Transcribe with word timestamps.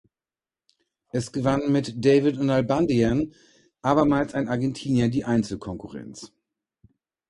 Es 1.11 1.31
gewann 1.31 1.71
mit 1.71 2.03
David 2.03 2.39
Nalbandian 2.41 3.35
abermals 3.83 4.33
ein 4.33 4.47
Argentinier 4.47 5.09
die 5.11 5.25
Einzelkonkurrenz. 5.25 6.33